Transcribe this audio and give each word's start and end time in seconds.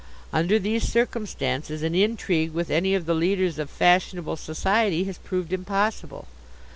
Under 0.33 0.57
these 0.57 0.91
circumstances 0.91 1.83
an 1.83 1.93
intrigue 1.93 2.53
with 2.53 2.71
any 2.71 2.95
of 2.95 3.05
the 3.05 3.13
leaders 3.13 3.59
of 3.59 3.69
fashionable 3.69 4.35
society 4.35 5.03
has 5.03 5.19
proved 5.19 5.53
impossible. 5.53 6.25